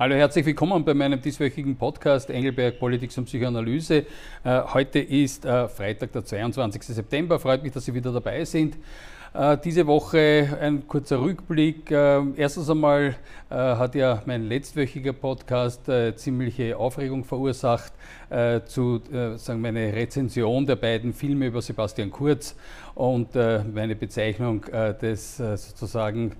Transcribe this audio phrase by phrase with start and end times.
[0.00, 4.06] Hallo, herzlich willkommen bei meinem dieswöchigen Podcast Engelberg Politik und Psychoanalyse.
[4.44, 6.84] Äh, heute ist äh, Freitag, der 22.
[6.84, 7.38] September.
[7.38, 8.78] Freut mich, dass Sie wieder dabei sind.
[9.32, 11.90] Äh, diese Woche ein kurzer Rückblick.
[11.90, 13.16] Erstens einmal
[13.48, 17.92] hat ja mein letztwöchiger Podcast ziemliche Aufregung verursacht
[18.66, 19.00] zu
[19.36, 22.54] sagen meine Rezension der beiden Filme über Sebastian Kurz
[22.94, 24.66] und meine Bezeichnung
[25.02, 26.36] des sozusagen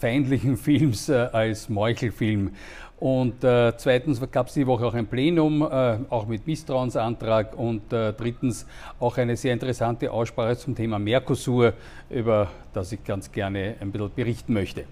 [0.00, 2.52] feindlichen Films als Meuchelfilm.
[3.00, 7.58] Und äh, zweitens gab es die Woche auch ein Plenum, äh, auch mit Misstrauensantrag.
[7.58, 8.66] Und äh, drittens
[9.00, 11.72] auch eine sehr interessante Aussprache zum Thema Mercosur,
[12.10, 14.84] über das ich ganz gerne ein bisschen berichten möchte.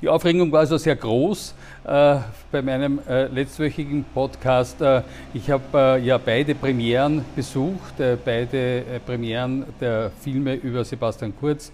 [0.00, 1.54] Die Aufregung war also sehr groß
[1.84, 2.16] äh,
[2.52, 4.80] bei meinem äh, letztwöchigen Podcast.
[4.80, 5.02] Äh,
[5.32, 11.32] ich habe äh, ja beide Premieren besucht, äh, beide äh, Premieren der Filme über Sebastian
[11.34, 11.72] Kurz.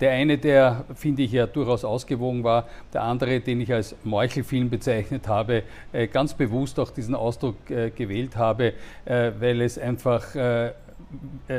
[0.00, 4.68] Der eine, der finde ich ja durchaus ausgewogen war, der andere, den ich als Meuchelfilm
[4.68, 5.62] bezeichnet habe,
[5.92, 8.74] äh, ganz bewusst auch diesen Ausdruck äh, gewählt habe,
[9.06, 10.26] äh, weil es einfach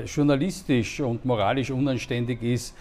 [0.06, 2.75] journalistisch und moralisch unanständig ist,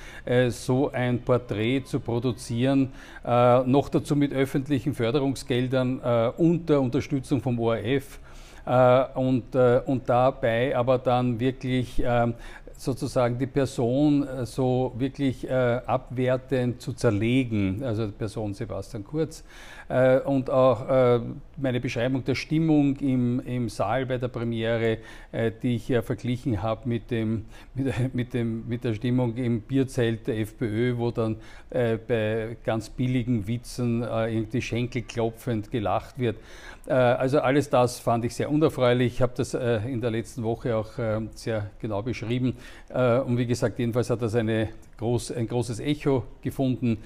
[0.48, 2.92] so ein Porträt zu produzieren,
[3.24, 6.00] noch dazu mit öffentlichen Förderungsgeldern
[6.36, 8.18] unter Unterstützung vom ORF.
[9.14, 12.34] und, und dabei aber dann wirklich ähm,
[12.76, 19.44] sozusagen die Person äh, so wirklich äh, abwertend zu zerlegen, also die Person Sebastian Kurz.
[19.88, 21.20] Äh, und auch äh,
[21.56, 24.98] meine Beschreibung der Stimmung im, im Saal bei der Premiere,
[25.30, 29.60] äh, die ich ja verglichen habe mit, dem, mit, mit, dem, mit der Stimmung im
[29.60, 31.36] Bierzelt der FPÖ, wo dann
[31.70, 36.36] äh, bei ganz billigen Witzen irgendwie schenkelklopfend gelacht wird.
[36.86, 39.14] also alles das fand ich sehr unerfreulich.
[39.14, 40.92] Ich habe das in der letzten Woche auch
[41.34, 42.56] sehr genau beschrieben.
[42.88, 46.98] Und wie gesagt, jedenfalls hat das eine groß, ein großes Echo gefunden,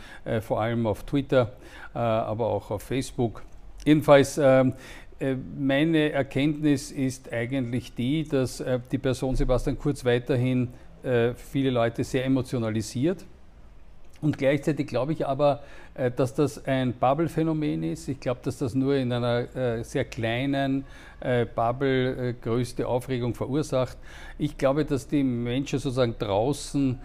[0.42, 1.52] vor allem auf Twitter.
[1.94, 3.42] Äh, aber auch auf Facebook.
[3.84, 4.74] Jedenfalls, ähm,
[5.18, 10.68] äh, meine Erkenntnis ist eigentlich die, dass äh, die Person Sebastian Kurz weiterhin
[11.34, 13.24] viele Leute sehr emotionalisiert.
[14.20, 15.62] Und gleichzeitig glaube ich aber,
[16.16, 18.08] dass das ein Bubble-Phänomen ist.
[18.08, 20.84] Ich glaube, dass das nur in einer sehr kleinen
[21.54, 23.96] Bubble größte Aufregung verursacht.
[24.38, 26.98] Ich glaube, dass die Menschen sozusagen draußen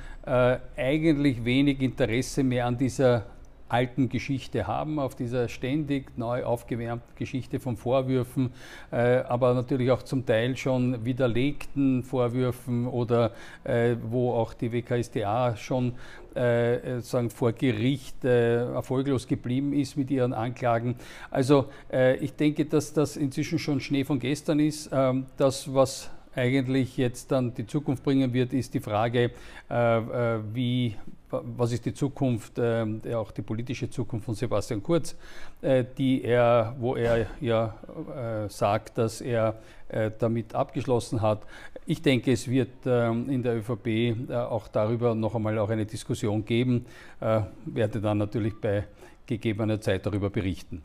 [0.75, 3.25] eigentlich wenig Interesse mehr an dieser
[3.67, 8.51] alten Geschichte haben, auf dieser ständig neu aufgewärmten Geschichte von Vorwürfen,
[8.91, 13.31] äh, aber natürlich auch zum Teil schon widerlegten Vorwürfen oder
[13.63, 15.93] äh, wo auch die WKSDA schon
[16.35, 20.95] äh, sagen, vor Gericht äh, erfolglos geblieben ist mit ihren Anklagen.
[21.31, 24.89] Also äh, ich denke, dass das inzwischen schon Schnee von gestern ist.
[24.91, 29.31] Ähm, das, was eigentlich jetzt dann die Zukunft bringen wird, ist die Frage,
[29.69, 30.95] äh, äh, wie,
[31.29, 35.15] was ist die Zukunft, äh, auch die politische Zukunft von Sebastian Kurz,
[35.97, 37.73] die er, wo er ja
[38.47, 39.55] sagt, dass er
[40.19, 41.41] damit abgeschlossen hat.
[41.85, 46.85] Ich denke, es wird in der ÖVP auch darüber noch einmal auch eine Diskussion geben,
[47.19, 48.85] werde dann natürlich bei
[49.25, 50.83] gegebener Zeit darüber berichten.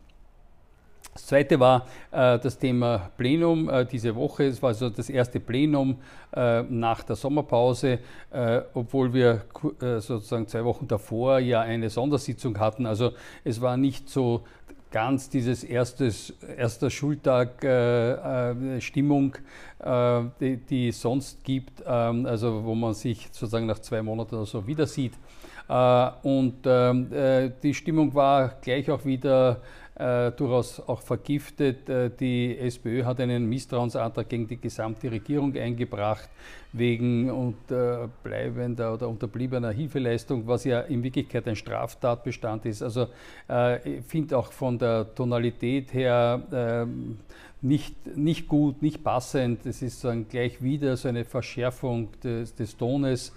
[1.31, 4.47] Zweite war äh, das Thema Plenum äh, diese Woche.
[4.47, 5.99] Es war also das erste Plenum
[6.33, 8.01] äh, nach der Sommerpause,
[8.33, 9.43] äh, obwohl wir
[9.81, 12.85] äh, sozusagen zwei Wochen davor ja eine Sondersitzung hatten.
[12.85, 13.13] Also
[13.45, 14.43] es war nicht so
[14.91, 19.37] ganz dieses erstes, erster Schultag äh, Stimmung,
[20.41, 24.47] die, die, es sonst gibt, ähm, also wo man sich sozusagen nach zwei Monaten oder
[24.47, 25.13] so wieder sieht.
[26.25, 29.61] und ähm, die Stimmung war gleich auch wieder
[30.01, 31.89] äh, durchaus auch vergiftet.
[31.89, 36.29] Äh, die SPÖ hat einen Misstrauensantrag gegen die gesamte Regierung eingebracht
[36.73, 42.83] wegen unterbleibender oder unterbliebener Hilfeleistung, was ja in Wirklichkeit ein Straftatbestand ist.
[42.83, 43.09] Also
[43.49, 47.19] äh, ich finde auch von der Tonalität her ähm,
[47.63, 49.67] nicht, nicht gut, nicht passend.
[49.67, 53.33] Es ist dann gleich wieder so eine Verschärfung des, des Tones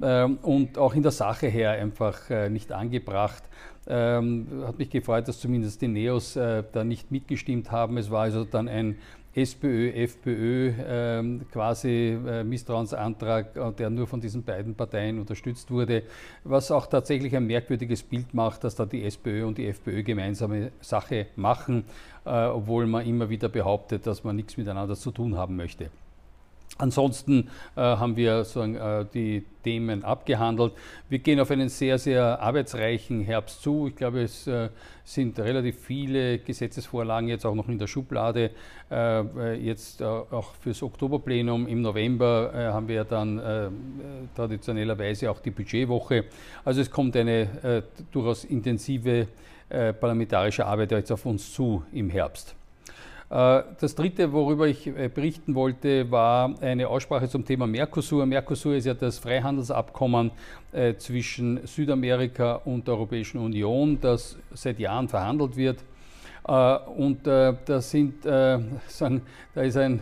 [0.00, 3.42] ähm, und auch in der Sache her einfach äh, nicht angebracht.
[3.86, 7.96] Ähm, hat mich gefreut, dass zumindest die Neos äh, da nicht mitgestimmt haben.
[7.96, 8.98] Es war also dann ein
[9.34, 16.02] SPÖ, FPÖ ähm, quasi äh, Misstrauensantrag, äh, der nur von diesen beiden Parteien unterstützt wurde,
[16.44, 20.72] was auch tatsächlich ein merkwürdiges Bild macht, dass da die SPÖ und die FPÖ gemeinsame
[20.80, 21.84] Sache machen,
[22.26, 25.90] äh, obwohl man immer wieder behauptet, dass man nichts miteinander zu tun haben möchte.
[26.78, 30.72] Ansonsten äh, haben wir sozusagen, äh, die Themen abgehandelt.
[31.08, 33.88] Wir gehen auf einen sehr, sehr arbeitsreichen Herbst zu.
[33.88, 34.70] Ich glaube, es äh,
[35.04, 38.50] sind relativ viele Gesetzesvorlagen jetzt auch noch in der Schublade.
[38.90, 41.68] Äh, äh, jetzt auch fürs Oktoberplenum.
[41.68, 43.40] Im November haben wir dann
[44.34, 46.24] traditionellerweise auch die Budgetwoche.
[46.64, 49.28] Also es kommt eine durchaus intensive
[49.68, 52.56] parlamentarische Arbeit jetzt auf uns zu im Herbst.
[53.32, 58.26] Äh, das dritte, worüber ich äh, berichten wollte, war eine Aussprache zum Thema Mercosur.
[58.26, 60.30] Mercosur ist ja das Freihandelsabkommen
[60.72, 65.78] äh, zwischen Südamerika und der Europäischen Union, das seit Jahren verhandelt wird.
[66.44, 68.24] Und da sind,
[68.88, 69.22] sagen,
[69.54, 70.00] da ist ein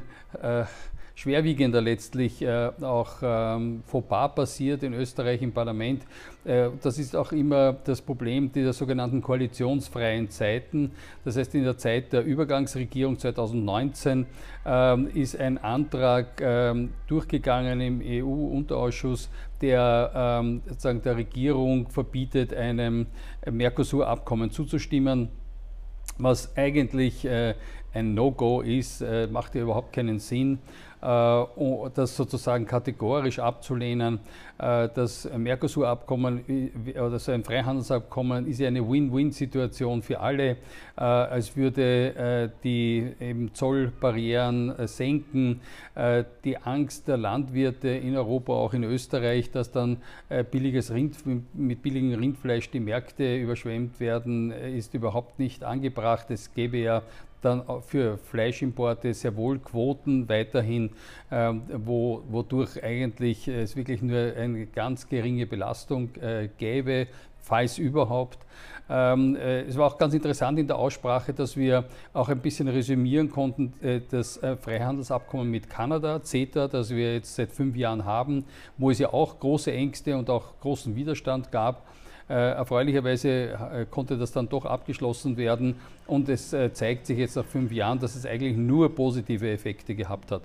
[1.20, 6.02] schwerwiegender letztlich äh, auch ähm, Fauxpas passiert in Österreich im Parlament.
[6.44, 10.92] Äh, das ist auch immer das Problem dieser sogenannten koalitionsfreien Zeiten.
[11.22, 14.24] Das heißt, in der Zeit der Übergangsregierung 2019
[14.64, 19.28] ähm, ist ein Antrag ähm, durchgegangen im EU-Unterausschuss,
[19.60, 23.08] der ähm, sozusagen der Regierung verbietet, einem
[23.44, 25.28] Mercosur-Abkommen zuzustimmen
[26.18, 27.54] was eigentlich äh,
[27.94, 30.58] ein No-Go ist, äh, macht ja überhaupt keinen Sinn.
[31.02, 31.44] Äh,
[31.94, 34.20] das sozusagen kategorisch abzulehnen.
[34.58, 36.44] Äh, das Mercosur-Abkommen
[36.94, 40.58] oder so ein Freihandelsabkommen ist ja eine Win-Win-Situation für alle.
[40.96, 45.62] Es würde die Zollbarrieren senken,
[46.44, 49.96] die Angst der Landwirte in Europa, auch in Österreich, dass dann
[50.50, 51.16] billiges Rind,
[51.54, 56.30] mit billigem Rindfleisch die Märkte überschwemmt werden, ist überhaupt nicht angebracht.
[56.30, 57.02] Es gäbe ja
[57.40, 60.90] dann für Fleischimporte sehr wohl Quoten weiterhin,
[61.30, 67.06] ähm, wo, wodurch eigentlich es wirklich nur eine ganz geringe Belastung äh, gäbe,
[67.40, 68.38] falls überhaupt.
[68.92, 72.66] Ähm, äh, es war auch ganz interessant in der Aussprache, dass wir auch ein bisschen
[72.66, 78.04] resümieren konnten, äh, das äh, Freihandelsabkommen mit Kanada, CETA, das wir jetzt seit fünf Jahren
[78.04, 78.44] haben,
[78.78, 81.86] wo es ja auch große Ängste und auch großen Widerstand gab.
[82.28, 85.76] Äh, erfreulicherweise äh, konnte das dann doch abgeschlossen werden
[86.10, 89.94] und es äh, zeigt sich jetzt nach fünf Jahren, dass es eigentlich nur positive Effekte
[89.94, 90.42] gehabt hat.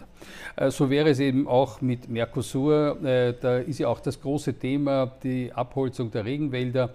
[0.70, 2.98] So wäre es eben auch mit Mercosur.
[3.02, 6.92] Da ist ja auch das große Thema die Abholzung der Regenwälder,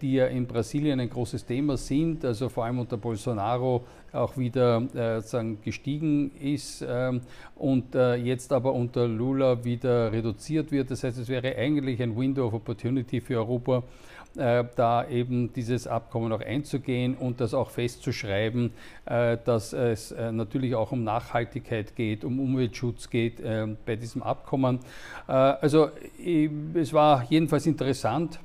[0.00, 5.20] die ja in Brasilien ein großes Thema sind, also vor allem unter Bolsonaro auch wieder
[5.22, 7.22] sagen, gestiegen ist ähm,
[7.56, 10.90] und jetzt aber unter Lula wieder reduziert wird.
[10.90, 13.82] Das heißt, es wäre eigentlich ein Window of Opportunity für Europa,
[14.36, 17.68] äh, da eben dieses Abkommen auch einzugehen und das auch
[18.00, 18.72] festzuschreiben,
[19.04, 24.22] äh, dass es äh, natürlich auch um Nachhaltigkeit geht, um Umweltschutz geht äh, bei diesem
[24.22, 24.80] Abkommen.
[25.26, 25.90] Also
[26.74, 28.40] es war jedenfalls interessant.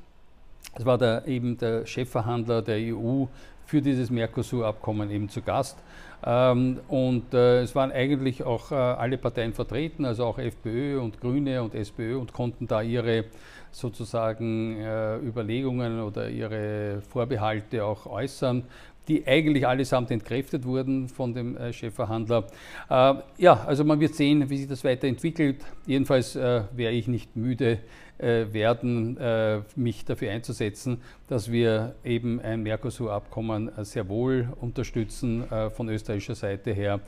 [0.74, 3.24] Es war der, eben der Chefverhandler der EU
[3.64, 5.78] für dieses Mercosur-Abkommen eben zu Gast.
[6.24, 11.20] Ähm, und äh, es waren eigentlich auch äh, alle Parteien vertreten, also auch FPÖ und
[11.20, 13.24] Grüne und SPÖ und konnten da ihre
[13.70, 18.64] sozusagen äh, Überlegungen oder ihre Vorbehalte auch äußern
[19.08, 22.46] die eigentlich allesamt entkräftet wurden von dem äh, Chefverhandler.
[22.90, 25.64] Äh, ja, also man wird sehen, wie sich das weiterentwickelt.
[25.86, 27.78] Jedenfalls äh, wäre ich nicht müde,
[28.18, 35.88] werden, äh, mich dafür einzusetzen, dass wir eben ein Mercosur-Abkommen äh, sehr wohl unterstützen von
[35.88, 37.00] österreichischer Seite her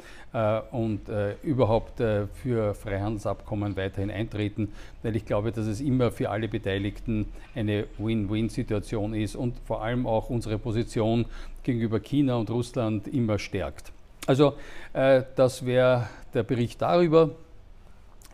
[0.73, 1.01] und
[1.43, 4.73] überhaupt für Freihandelsabkommen weiterhin eintreten,
[5.03, 10.07] weil ich glaube, dass es immer für alle Beteiligten eine Win-Win-Situation ist und vor allem
[10.07, 11.27] auch unsere Position
[11.63, 13.93] gegenüber China und Russland immer stärkt.
[14.27, 14.55] Also
[14.93, 17.31] das wäre der Bericht darüber.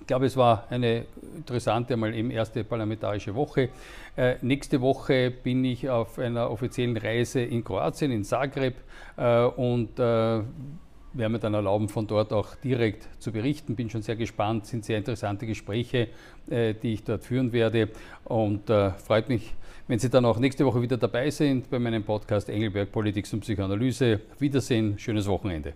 [0.05, 3.71] Ich glaube, es war eine interessante, mal eben erste parlamentarische Woche.
[4.19, 8.75] Äh, nächste Woche bin ich auf einer offiziellen Reise in Kroatien, in Zagreb
[9.17, 10.49] äh, und äh, werde
[11.15, 13.77] mir dann erlauben, von dort auch direkt zu berichten.
[13.77, 16.09] Bin schon sehr gespannt, sind sehr interessante Gespräche,
[16.51, 17.89] äh, die ich dort führen werde
[18.25, 19.55] und äh, freut mich,
[19.89, 23.41] wenn Sie dann auch nächste Woche wieder dabei sind bei meinem Podcast Engelberg Politik und
[23.41, 24.21] Psychoanalyse.
[24.39, 25.73] Wiedersehen, schönes Wochenende.